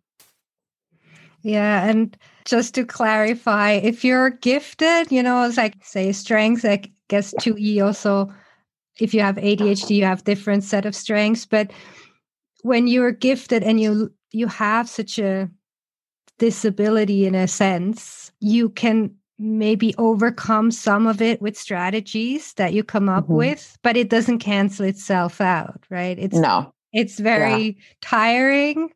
[1.43, 2.15] Yeah and
[2.45, 7.86] just to clarify if you're gifted you know it's like say strengths like guess 2E
[7.86, 8.34] also,
[9.00, 11.45] if you have ADHD, you have different set of strengths.
[11.45, 11.71] But
[12.63, 15.50] when you're gifted and you you have such a
[16.39, 22.84] disability in a sense, you can maybe overcome some of it with strategies that you
[22.84, 23.36] come up mm-hmm.
[23.36, 26.17] with, but it doesn't cancel itself out, right?
[26.17, 26.74] It's no.
[26.93, 27.84] It's very yeah.
[28.02, 28.89] tiring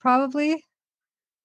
[0.00, 0.64] probably.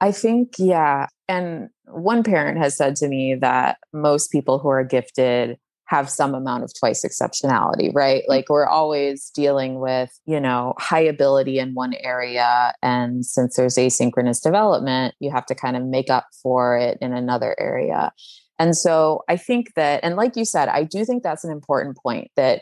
[0.01, 1.07] I think, yeah.
[1.27, 6.33] And one parent has said to me that most people who are gifted have some
[6.33, 8.23] amount of twice exceptionality, right?
[8.23, 8.29] Mm.
[8.29, 12.73] Like we're always dealing with, you know, high ability in one area.
[12.81, 17.13] And since there's asynchronous development, you have to kind of make up for it in
[17.13, 18.11] another area.
[18.59, 21.97] And so I think that, and like you said, I do think that's an important
[21.97, 22.61] point that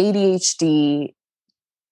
[0.00, 1.14] ADHD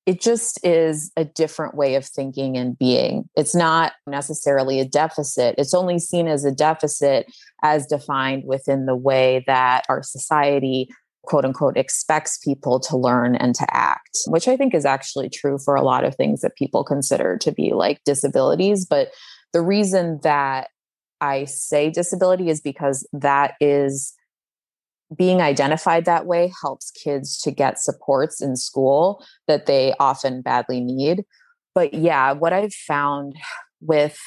[0.04, 3.28] it just is a different way of thinking and being.
[3.36, 5.54] It's not necessarily a deficit.
[5.58, 7.26] It's only seen as a deficit
[7.62, 10.88] as defined within the way that our society,
[11.22, 15.58] quote unquote, expects people to learn and to act, which I think is actually true
[15.64, 18.84] for a lot of things that people consider to be like disabilities.
[18.84, 19.10] But
[19.52, 20.68] the reason that
[21.20, 24.14] I say disability is because that is
[25.16, 30.80] being identified that way helps kids to get supports in school that they often badly
[30.80, 31.24] need.
[31.74, 33.36] But yeah, what I've found
[33.80, 34.18] with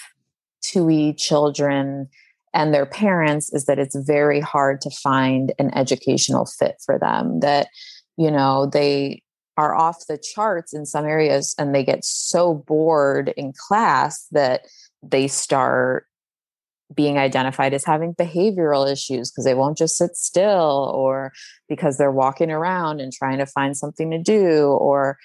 [0.64, 2.10] 2E children
[2.54, 7.42] and their parents is that it's very hard to find an educational fit for them.
[7.42, 7.68] That,
[8.18, 9.22] you know, they
[9.58, 14.62] are off the charts in some areas and they get so bored in class that
[15.04, 16.08] they start
[16.94, 21.34] being identified as having behavioral issues because they won't just sit still or
[21.68, 25.18] because they're walking around and trying to find something to do or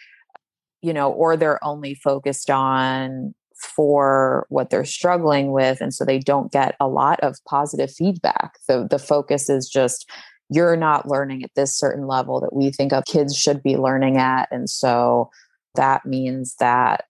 [0.80, 3.34] you know or they're only focused on
[3.76, 8.54] for what they're struggling with and so they don't get a lot of positive feedback.
[8.66, 10.08] The the focus is just
[10.48, 14.16] you're not learning at this certain level that we think of kids should be learning
[14.16, 15.30] at and so
[15.74, 17.04] that means that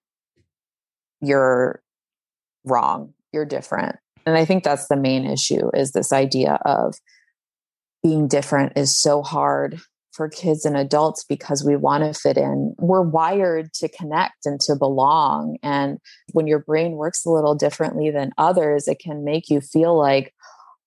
[1.21, 1.81] you're
[2.65, 6.95] wrong you're different and I think that's the main issue is this idea of
[8.03, 9.79] being different is so hard
[10.11, 12.75] for kids and adults because we want to fit in.
[12.77, 15.57] We're wired to connect and to belong.
[15.63, 15.99] And
[16.33, 20.33] when your brain works a little differently than others, it can make you feel like,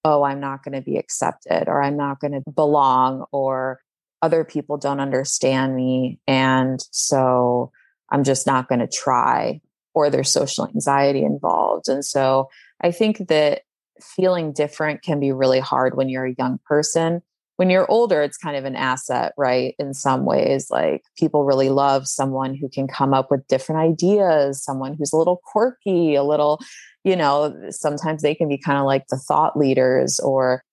[0.04, 3.80] oh, I'm not going to be accepted or I'm not going to belong or
[4.20, 6.18] other people don't understand me.
[6.26, 7.72] And so
[8.10, 9.60] I'm just not going to try
[9.94, 11.88] or there's social anxiety involved.
[11.88, 12.48] And so
[12.80, 13.62] I think that
[14.00, 17.22] feeling different can be really hard when you're a young person.
[17.56, 19.76] When you're older, it's kind of an asset, right?
[19.78, 24.62] In some ways, like people really love someone who can come up with different ideas,
[24.62, 26.60] someone who's a little quirky, a little,
[27.04, 30.64] you know, sometimes they can be kind of like the thought leaders or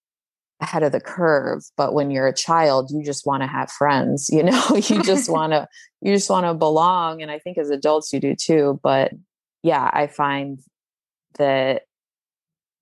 [0.62, 4.30] ahead of the curve but when you're a child you just want to have friends
[4.32, 5.68] you know you just want to
[6.02, 9.12] you just want to belong and i think as adults you do too but
[9.64, 10.60] yeah i find
[11.40, 11.84] that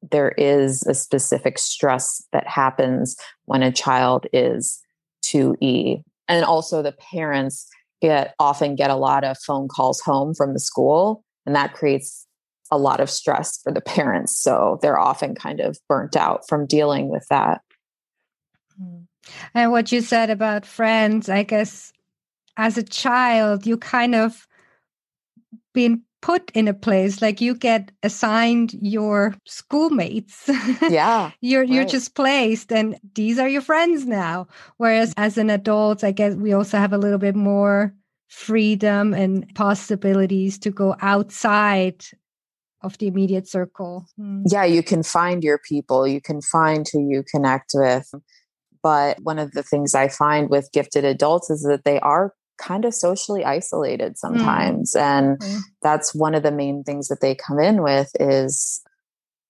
[0.02, 4.80] there is a specific stress that happens when a child is
[5.26, 6.04] 2E.
[6.28, 7.68] And also the parents
[8.02, 12.26] get often get a lot of phone calls home from the school and that creates
[12.72, 14.38] a lot of stress for the parents.
[14.38, 17.62] So they're often kind of burnt out from dealing with that.
[18.82, 19.08] Mm.
[19.54, 21.92] And what you said about friends, I guess
[22.58, 24.48] as a child, you kind of
[25.74, 30.50] been put in a place like you get assigned your schoolmates
[30.90, 31.70] yeah you're right.
[31.70, 36.36] you're just placed and these are your friends now whereas as an adult i guess
[36.36, 37.94] we also have a little bit more
[38.28, 42.04] freedom and possibilities to go outside
[42.82, 44.44] of the immediate circle mm.
[44.52, 48.12] yeah you can find your people you can find who you connect with
[48.84, 52.86] but one of the things i find with gifted adults is that they are kind
[52.86, 54.18] of socially isolated mm.
[54.18, 55.02] sometimes mm.
[55.02, 55.60] and mm.
[55.82, 58.82] that's one of the main things that they come in with is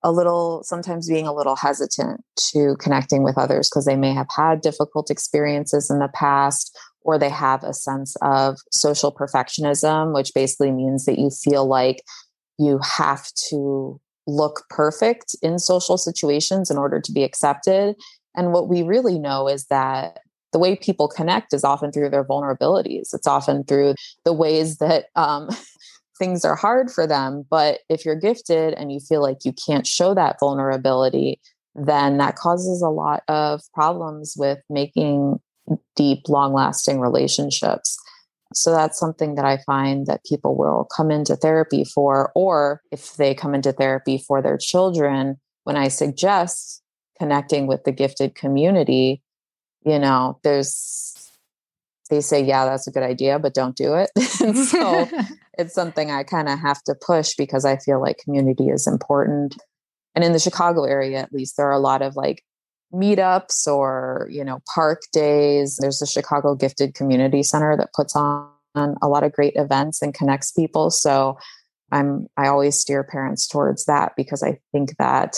[0.01, 4.27] a little sometimes being a little hesitant to connecting with others because they may have
[4.35, 10.31] had difficult experiences in the past or they have a sense of social perfectionism which
[10.33, 12.01] basically means that you feel like
[12.57, 17.95] you have to look perfect in social situations in order to be accepted
[18.35, 20.19] and what we really know is that
[20.51, 23.13] the way people connect is often through their vulnerabilities.
[23.13, 25.49] It's often through the ways that um,
[26.19, 27.45] things are hard for them.
[27.49, 31.39] But if you're gifted and you feel like you can't show that vulnerability,
[31.75, 35.39] then that causes a lot of problems with making
[35.95, 37.97] deep, long lasting relationships.
[38.53, 43.15] So that's something that I find that people will come into therapy for, or if
[43.15, 46.81] they come into therapy for their children, when I suggest
[47.19, 49.21] connecting with the gifted community,
[49.85, 51.31] you know, there's,
[52.09, 54.09] they say, yeah, that's a good idea, but don't do it.
[54.69, 55.07] so
[55.57, 59.57] it's something I kind of have to push because I feel like community is important.
[60.15, 62.43] And in the Chicago area, at least, there are a lot of like
[62.93, 65.77] meetups or, you know, park days.
[65.79, 70.13] There's the Chicago Gifted Community Center that puts on a lot of great events and
[70.13, 70.89] connects people.
[70.89, 71.37] So
[71.91, 75.37] I'm I always steer parents towards that because I think that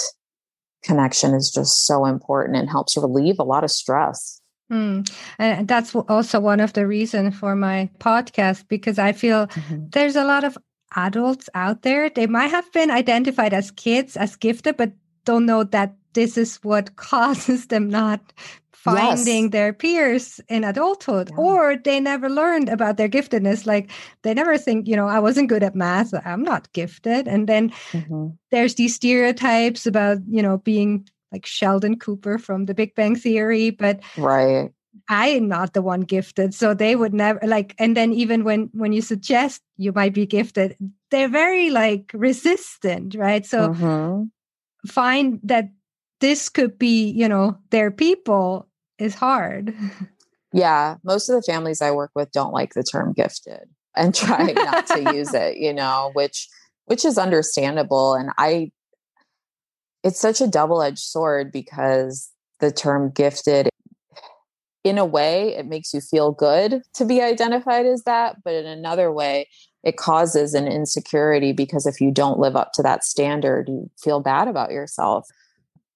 [0.83, 4.41] connection is just so important and helps relieve a lot of stress.
[4.71, 5.11] Mm.
[5.37, 9.87] And that's also one of the reasons for my podcast because I feel mm-hmm.
[9.89, 10.57] there's a lot of
[10.95, 12.09] adults out there.
[12.09, 14.93] They might have been identified as kids, as gifted, but
[15.25, 18.33] don't know that this is what causes them not
[18.73, 19.51] finding yes.
[19.51, 21.37] their peers in adulthood yeah.
[21.37, 23.91] or they never learned about their giftedness like
[24.23, 27.69] they never think you know i wasn't good at math i'm not gifted and then
[27.91, 28.27] mm-hmm.
[28.49, 33.69] there's these stereotypes about you know being like sheldon cooper from the big bang theory
[33.69, 34.71] but right
[35.09, 38.93] i'm not the one gifted so they would never like and then even when when
[38.93, 40.75] you suggest you might be gifted
[41.09, 44.23] they're very like resistant right so mm-hmm.
[44.87, 45.69] find that
[46.21, 48.67] this could be you know their people
[48.97, 49.75] is hard.
[50.53, 54.51] Yeah, most of the families I work with don't like the term gifted and try
[54.51, 56.47] not to use it, you know, which
[56.85, 58.71] which is understandable and I
[60.03, 63.69] it's such a double-edged sword because the term gifted
[64.83, 68.65] in a way it makes you feel good to be identified as that, but in
[68.65, 69.47] another way
[69.83, 74.19] it causes an insecurity because if you don't live up to that standard, you feel
[74.19, 75.27] bad about yourself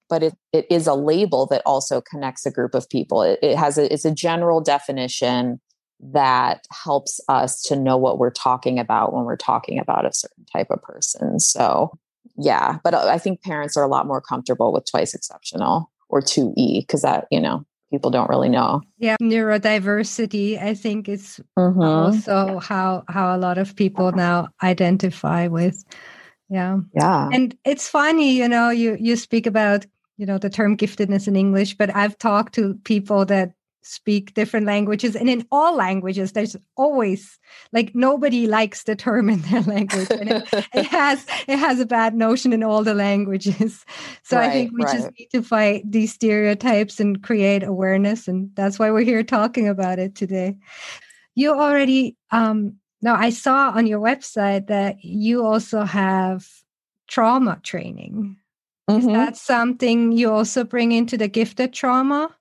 [0.09, 3.21] but it, it is a label that also connects a group of people.
[3.21, 5.59] It, it has a, it's a general definition
[5.99, 10.45] that helps us to know what we're talking about when we're talking about a certain
[10.51, 11.39] type of person.
[11.39, 11.97] So,
[12.37, 16.81] yeah, but I think parents are a lot more comfortable with twice exceptional or 2E
[16.81, 18.81] because that, you know, people don't really know.
[18.97, 21.81] Yeah, neurodiversity I think is mm-hmm.
[21.81, 25.83] also how how a lot of people now identify with.
[26.49, 26.79] Yeah.
[26.93, 27.29] Yeah.
[27.31, 29.85] And it's funny, you know, you you speak about
[30.17, 33.51] you know the term giftedness in english but i've talked to people that
[33.85, 37.37] speak different languages and in all languages there's always
[37.71, 41.85] like nobody likes the term in their language and it, it has it has a
[41.85, 43.85] bad notion in all the languages.
[44.23, 44.95] So right, i think we right.
[44.95, 49.67] just need to fight these stereotypes and create awareness and that's why we're here talking
[49.67, 50.57] about it today.
[51.35, 56.47] You already um now i saw on your website that you also have
[57.07, 58.37] trauma training
[58.89, 59.09] Mm-hmm.
[59.09, 62.35] Is that something you also bring into the gifted trauma?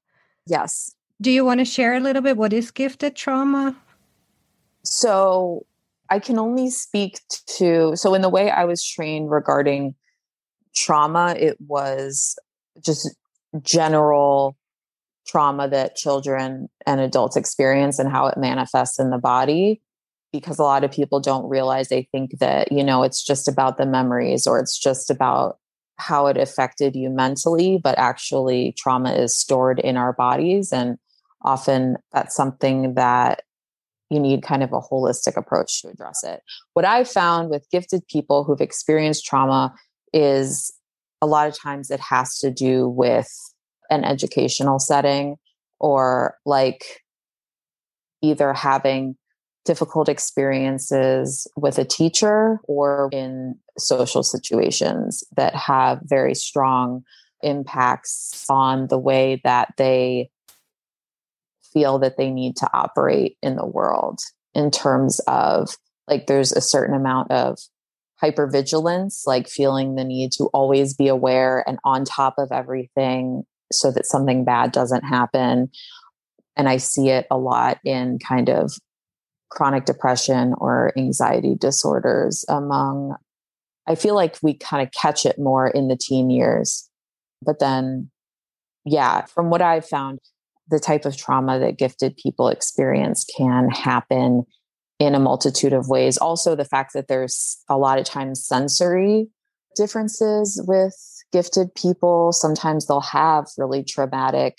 [0.47, 0.95] Yes.
[1.21, 3.77] Do you want to share a little bit what is gifted trauma?
[4.85, 5.65] So,
[6.11, 7.21] I can only speak
[7.57, 9.95] to so in the way I was trained regarding
[10.75, 12.37] trauma, it was
[12.85, 13.09] just
[13.63, 14.57] general
[15.27, 19.81] trauma that children and adults experience and how it manifests in the body
[20.33, 23.79] because a lot of people don't realize they think that you know it's just about
[23.79, 25.59] the memories or it's just about
[25.97, 30.73] how it affected you mentally, but actually, trauma is stored in our bodies.
[30.73, 30.99] And
[31.43, 33.43] often that's something that
[34.11, 36.41] you need kind of a holistic approach to address it.
[36.75, 39.75] What I've found with gifted people who've experienced trauma
[40.13, 40.73] is
[41.23, 43.29] a lot of times it has to do with
[43.91, 45.37] an educational setting
[45.81, 46.85] or like
[48.23, 49.17] either having
[49.65, 57.03] difficult experiences with a teacher or in social situations that have very strong
[57.43, 60.31] impacts on the way that they
[61.73, 64.21] feel that they need to operate in the world
[64.55, 67.59] in terms of like there's a certain amount of
[68.23, 73.43] hypervigilance like feeling the need to always be aware and on top of everything
[73.73, 75.69] so that something bad doesn't happen.
[76.57, 78.73] And i see it a lot in kind of
[79.55, 83.17] chronic depression or anxiety disorders among
[83.87, 86.89] I feel like we kind of catch it more in the teen years.
[87.43, 88.11] But then
[88.85, 90.21] yeah, from what I've found,
[90.69, 94.45] the type of trauma that gifted people experience can happen
[94.99, 96.17] in a multitude of ways.
[96.17, 99.29] Also, the fact that there's a lot of times sensory
[99.77, 100.95] differences with
[101.33, 102.33] gifted people.
[102.33, 104.59] Sometimes they'll have really traumatic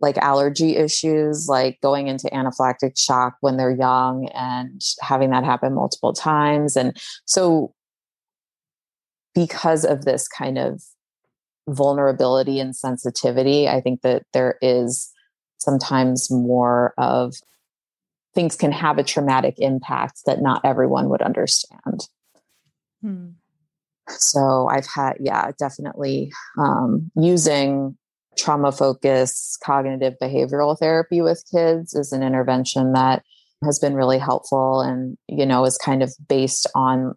[0.00, 5.74] like allergy issues, like going into anaphylactic shock when they're young and having that happen
[5.74, 6.76] multiple times.
[6.76, 6.96] And
[7.26, 7.74] so,
[9.34, 10.82] because of this kind of
[11.68, 15.12] vulnerability and sensitivity, I think that there is
[15.58, 17.34] sometimes more of
[18.34, 22.08] things can have a traumatic impact that not everyone would understand.
[23.02, 23.28] Hmm.
[24.08, 27.96] So I've had, yeah, definitely um, using
[28.36, 33.22] trauma focused cognitive behavioral therapy with kids is an intervention that
[33.64, 37.14] has been really helpful and you know is kind of based on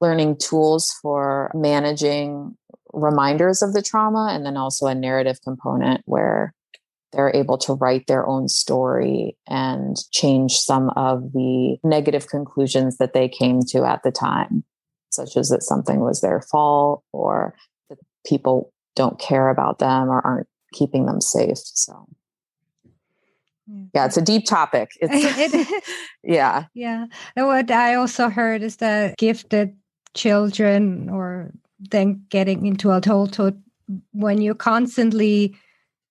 [0.00, 2.56] learning tools for managing
[2.92, 6.54] reminders of the trauma and then also a narrative component where
[7.12, 13.12] they're able to write their own story and change some of the negative conclusions that
[13.12, 14.64] they came to at the time.
[15.10, 17.54] such as that something was their fault or
[17.90, 21.58] that people don't care about them or aren't keeping them safe.
[21.58, 22.06] So,
[23.94, 24.90] yeah, it's a deep topic.
[25.00, 25.90] It's,
[26.22, 26.64] yeah.
[26.74, 27.06] Yeah.
[27.36, 29.76] And what I also heard is that gifted
[30.14, 33.62] children or then getting into adulthood,
[34.12, 35.56] when you're constantly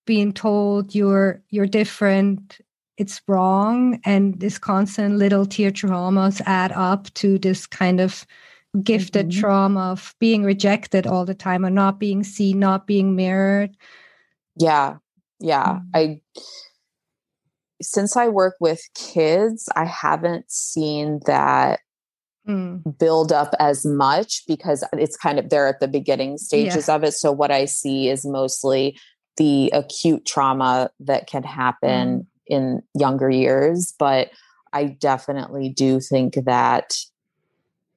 [0.05, 2.59] being told you're you're different
[2.97, 8.25] it's wrong and this constant little t traumas add up to this kind of
[8.83, 9.39] gifted mm-hmm.
[9.39, 13.75] trauma of being rejected all the time and not being seen not being mirrored
[14.55, 14.95] yeah
[15.39, 15.87] yeah mm-hmm.
[15.93, 16.21] i
[17.81, 21.81] since i work with kids i haven't seen that
[22.47, 22.81] mm.
[22.97, 26.95] build up as much because it's kind of they're at the beginning stages yeah.
[26.95, 28.95] of it so what i see is mostly
[29.37, 32.25] the acute trauma that can happen mm.
[32.47, 33.93] in younger years.
[33.97, 34.29] But
[34.73, 36.93] I definitely do think that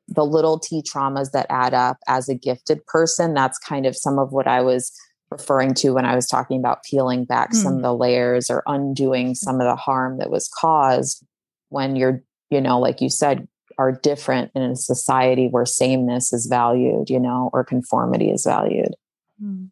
[0.09, 4.19] the little t traumas that add up as a gifted person, that's kind of some
[4.19, 4.93] of what I was
[5.31, 7.57] referring to when I was talking about peeling back mm.
[7.57, 11.25] some of the layers or undoing some of the harm that was caused
[11.71, 13.49] when you're, you know, like you said,
[13.79, 18.95] are different in a society where sameness is valued, you know, or conformity is valued.
[19.43, 19.71] Mm.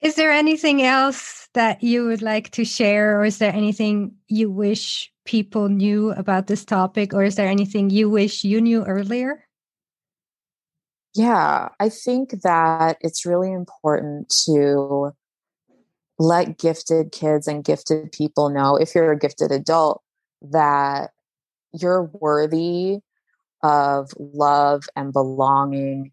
[0.00, 4.50] Is there anything else that you would like to share, or is there anything you
[4.50, 9.44] wish people knew about this topic, or is there anything you wish you knew earlier?
[11.14, 15.12] Yeah, I think that it's really important to
[16.18, 20.02] let gifted kids and gifted people know, if you're a gifted adult,
[20.42, 21.10] that
[21.72, 22.98] you're worthy
[23.62, 26.12] of love and belonging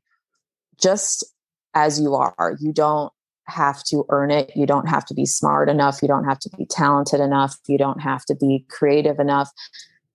[0.81, 1.25] just
[1.73, 2.55] as you are.
[2.59, 3.11] You don't
[3.51, 4.51] have to earn it.
[4.55, 6.01] You don't have to be smart enough.
[6.01, 7.55] You don't have to be talented enough.
[7.67, 9.49] You don't have to be creative enough.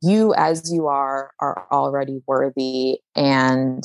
[0.02, 2.98] You, as you are, are already worthy.
[3.14, 3.84] And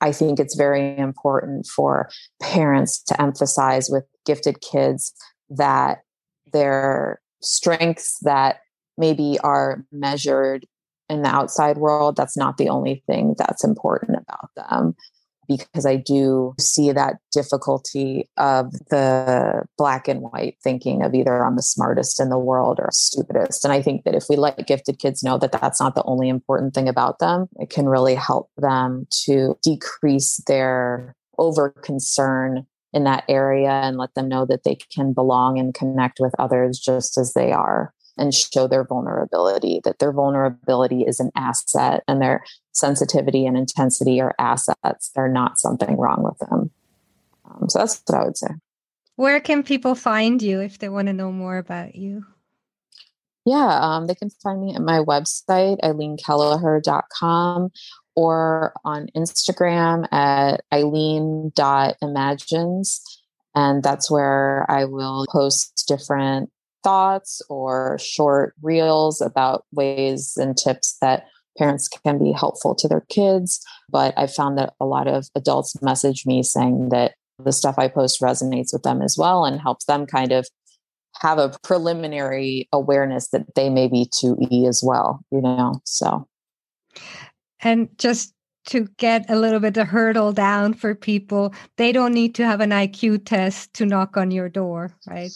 [0.00, 2.10] I think it's very important for
[2.42, 5.12] parents to emphasize with gifted kids
[5.50, 5.98] that
[6.52, 8.60] their strengths that
[8.96, 10.66] maybe are measured
[11.08, 14.94] in the outside world, that's not the only thing that's important about them
[15.48, 21.56] because I do see that difficulty of the black and white thinking of either I'm
[21.56, 23.64] the smartest in the world or stupidest.
[23.64, 26.28] And I think that if we let gifted kids know that that's not the only
[26.28, 33.04] important thing about them, it can really help them to decrease their over concern in
[33.04, 37.18] that area and let them know that they can belong and connect with others just
[37.18, 42.44] as they are and show their vulnerability, that their vulnerability is an asset and their
[42.72, 45.10] sensitivity and intensity are assets.
[45.14, 46.70] They're not something wrong with them.
[47.44, 48.48] Um, so that's what I would say.
[49.16, 52.26] Where can people find you if they want to know more about you?
[53.44, 57.70] Yeah, um, they can find me at my website, eileenkelleher.com,
[58.16, 63.20] or on Instagram at eileen.imagines.
[63.54, 66.50] And that's where I will post different
[66.84, 71.24] thoughts or short reels about ways and tips that
[71.58, 73.60] parents can be helpful to their kids.
[73.88, 77.88] But I found that a lot of adults message me saying that the stuff I
[77.88, 80.46] post resonates with them as well and helps them kind of
[81.20, 85.80] have a preliminary awareness that they may be 2E as well, you know?
[85.84, 86.28] So.
[87.60, 88.34] And just
[88.66, 92.60] to get a little bit the hurdle down for people, they don't need to have
[92.60, 95.32] an IQ test to knock on your door, right?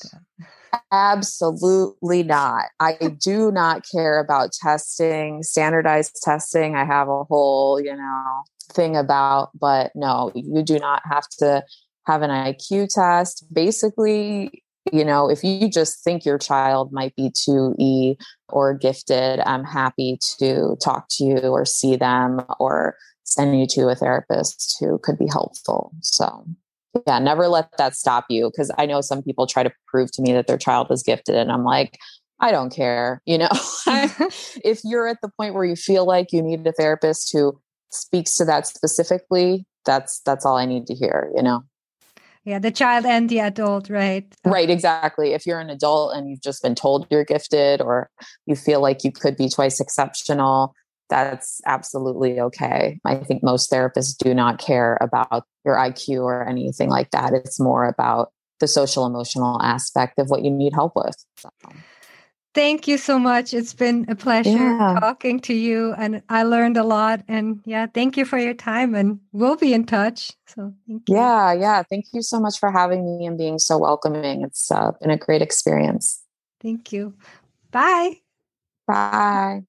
[0.91, 2.67] Absolutely not.
[2.81, 6.77] I do not care about testing, standardized testing.
[6.77, 8.43] I have a whole, you know,
[8.73, 11.63] thing about, but no, you do not have to
[12.07, 13.45] have an IQ test.
[13.53, 14.63] Basically,
[14.93, 18.17] you know, if you just think your child might be 2E
[18.49, 23.89] or gifted, I'm happy to talk to you or see them or send you to
[23.89, 25.93] a therapist who could be helpful.
[26.03, 26.47] So
[27.07, 30.23] yeah never let that stop you because i know some people try to prove to
[30.23, 31.99] me that their child is gifted and i'm like
[32.41, 33.49] i don't care you know?
[34.65, 37.59] If you're at the point where you feel like you need a therapist who
[37.91, 41.63] speaks to that specifically that's that's all i need to hear you know?
[42.45, 44.25] Yeah the child and the adult right?
[44.45, 48.11] Right exactly if you're an adult and you've just been told you're gifted or
[48.47, 50.75] you feel like you could be twice exceptional
[51.09, 53.01] that's absolutely okay.
[53.05, 57.33] I think most therapists do not care about your IQ or anything like that.
[57.33, 61.17] It's more about the social emotional aspect of what you need help with.
[61.37, 61.49] So.
[62.55, 63.55] Thank you so much.
[63.55, 64.97] It's been a pleasure yeah.
[64.99, 68.95] talking to you and I learned a lot and yeah, thank you for your time
[68.95, 70.33] and we'll be in touch.
[70.47, 71.15] So thank you.
[71.15, 71.83] Yeah, yeah.
[71.89, 74.43] Thank you so much for having me and being so welcoming.
[74.43, 76.21] It's uh, been a great experience.
[76.61, 77.15] Thank you.
[77.71, 78.23] Bye.
[78.89, 79.68] Bye.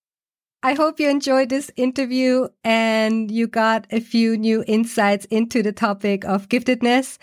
[0.61, 5.71] I hope you enjoyed this interview and you got a few new insights into the
[5.71, 7.17] topic of giftedness.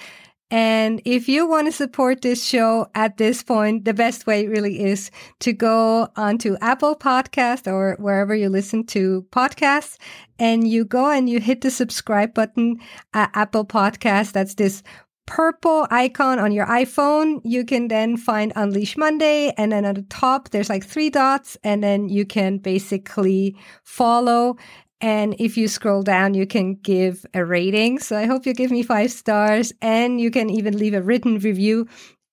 [0.50, 4.80] And if you want to support this show at this point, the best way really
[4.80, 5.10] is
[5.40, 9.98] to go onto Apple Podcast or wherever you listen to podcasts
[10.38, 12.78] and you go and you hit the subscribe button
[13.12, 14.32] at Apple Podcast.
[14.32, 14.82] That's this
[15.26, 17.40] purple icon on your iPhone.
[17.44, 19.52] You can then find Unleash Monday.
[19.58, 24.56] And then at the top, there's like three dots and then you can basically follow
[25.00, 27.98] and if you scroll down, you can give a rating.
[27.98, 31.38] So I hope you give me five stars and you can even leave a written
[31.38, 31.86] review.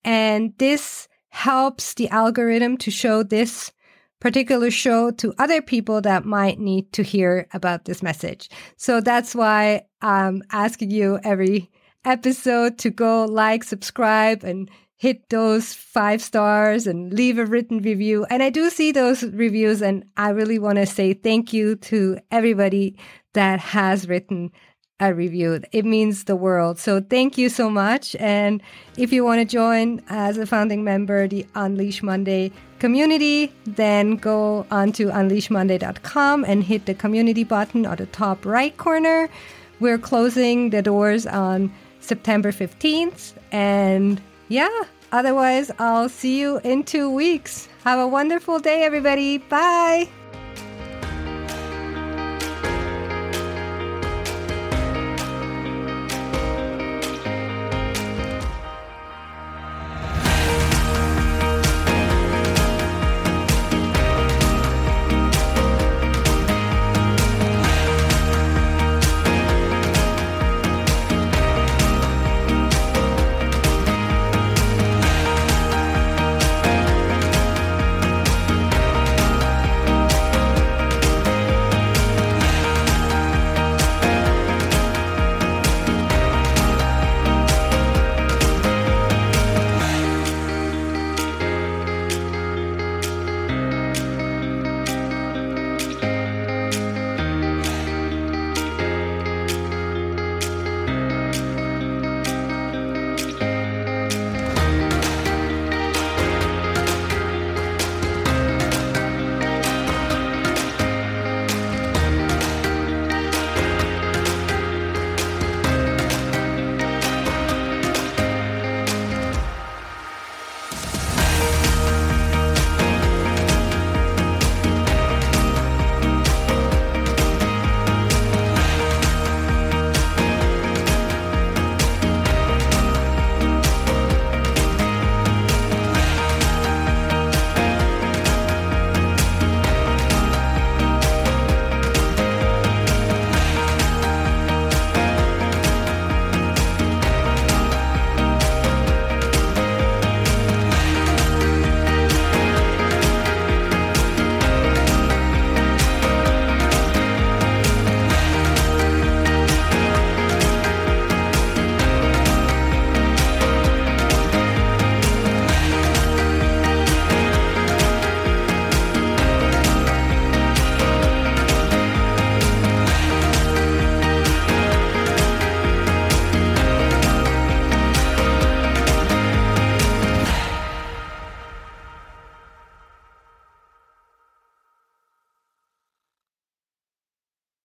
[0.06, 3.72] And this helps the algorithm to show this
[4.22, 8.50] particular show to other people that might need to hear about this message.
[8.78, 11.70] So that's why I'm asking you every
[12.06, 18.26] episode to go like, subscribe, and hit those five stars and leave a written review.
[18.30, 22.20] And I do see those reviews, and I really want to say thank you to
[22.32, 22.96] everybody
[23.34, 24.52] that has written
[25.00, 25.62] a review.
[25.72, 26.80] It means the world.
[26.80, 28.16] So thank you so much.
[28.18, 28.62] And
[28.98, 34.66] if you want to join as a founding member, the Unleash Monday community, then go
[34.72, 39.30] onto unleashmonday.com and hit the community button on the top right corner.
[39.80, 41.74] We're closing the doors on
[42.04, 44.70] September 15th and yeah,
[45.12, 47.68] otherwise, I'll see you in two weeks.
[47.84, 49.38] Have a wonderful day, everybody.
[49.38, 50.10] Bye.